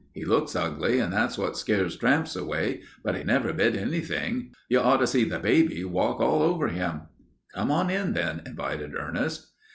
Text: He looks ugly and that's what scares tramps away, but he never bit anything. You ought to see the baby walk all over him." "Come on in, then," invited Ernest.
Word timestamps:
He 0.15 0.25
looks 0.25 0.55
ugly 0.55 0.97
and 0.97 1.13
that's 1.13 1.37
what 1.37 1.55
scares 1.55 1.95
tramps 1.95 2.35
away, 2.35 2.81
but 3.03 3.15
he 3.15 3.23
never 3.23 3.53
bit 3.53 3.75
anything. 3.75 4.51
You 4.67 4.79
ought 4.79 4.97
to 4.97 5.05
see 5.05 5.25
the 5.25 5.37
baby 5.37 5.83
walk 5.83 6.19
all 6.19 6.41
over 6.41 6.69
him." 6.69 7.01
"Come 7.53 7.69
on 7.69 7.91
in, 7.91 8.13
then," 8.13 8.41
invited 8.43 8.95
Ernest. 8.97 9.49